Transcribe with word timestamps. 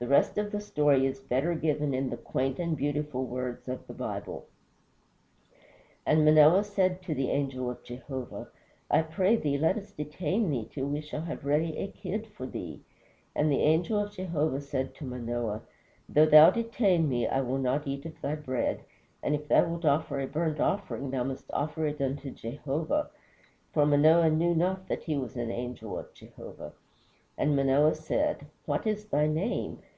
The 0.00 0.08
rest 0.08 0.38
of 0.38 0.50
the 0.50 0.62
story 0.62 1.04
is 1.04 1.20
better 1.20 1.54
given 1.54 1.92
in 1.92 2.08
the 2.08 2.16
quaint 2.16 2.58
and 2.58 2.74
beautiful 2.74 3.22
words 3.26 3.68
of 3.68 3.86
the 3.86 3.92
Bible: 3.92 4.46
"And 6.06 6.24
Manoah 6.24 6.64
said 6.64 7.02
to 7.02 7.14
the 7.14 7.28
angel 7.28 7.68
of 7.70 7.84
Jehovah, 7.84 8.48
I 8.90 9.02
pray 9.02 9.36
thee 9.36 9.58
let 9.58 9.76
us 9.76 9.92
detain 9.92 10.48
thee 10.48 10.66
till 10.70 10.86
we 10.86 11.02
shall 11.02 11.20
have 11.20 11.44
made 11.44 11.50
ready 11.50 11.76
a 11.76 11.88
kid 11.92 12.28
for 12.28 12.46
thee. 12.46 12.80
And 13.36 13.52
the 13.52 13.60
angel 13.62 13.98
of 14.02 14.12
Jehovah 14.14 14.62
said 14.62 14.94
to 14.94 15.04
Manoah, 15.04 15.60
Though 16.08 16.24
thou 16.24 16.48
detain 16.48 17.06
me 17.06 17.26
I 17.28 17.42
will 17.42 17.58
not 17.58 17.86
eat 17.86 18.06
of 18.06 18.18
thy 18.22 18.36
bread; 18.36 18.80
and 19.22 19.34
if 19.34 19.48
thou 19.48 19.66
wilt 19.68 19.84
offer 19.84 20.18
a 20.18 20.26
burnt 20.26 20.60
offering 20.60 21.10
thou 21.10 21.24
must 21.24 21.50
offer 21.52 21.86
it 21.86 22.00
unto 22.00 22.30
Jehovah. 22.30 23.10
For 23.74 23.84
Manoah 23.84 24.30
knew 24.30 24.54
not 24.54 24.88
that 24.88 25.02
he 25.02 25.18
was 25.18 25.36
an 25.36 25.50
angel 25.50 25.98
of 25.98 26.14
Jehovah. 26.14 26.72
And 27.36 27.54
Manoah 27.54 27.94
said, 27.94 28.46
What 28.64 28.86
is 28.86 29.04
thy 29.04 29.26
name? 29.26 29.80